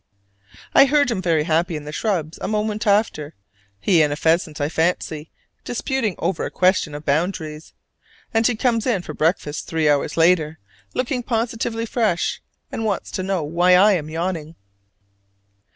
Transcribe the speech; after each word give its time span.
I 0.73 0.85
heard 0.85 1.11
him 1.11 1.21
very 1.21 1.43
happy 1.43 1.75
in 1.75 1.83
the 1.83 1.91
shrubs 1.91 2.39
a 2.41 2.47
moment 2.47 2.87
after: 2.87 3.35
he 3.79 4.01
and 4.01 4.11
a 4.11 4.15
pheasant, 4.15 4.59
I 4.59 4.67
fancy, 4.67 5.29
disputing 5.63 6.15
over 6.17 6.43
a 6.43 6.49
question 6.49 6.95
of 6.95 7.05
boundaries. 7.05 7.73
And 8.33 8.47
he 8.47 8.55
comes 8.55 8.87
in 8.87 9.03
for 9.03 9.13
breakfast, 9.13 9.67
three 9.67 9.87
hours 9.87 10.17
later, 10.17 10.57
looking 10.95 11.21
positively 11.21 11.85
fresh, 11.85 12.41
and 12.71 12.83
wants 12.83 13.11
to 13.11 13.21
know 13.21 13.43
why 13.43 13.75
I 13.75 13.91
am 13.91 14.09
yawning. 14.09 14.55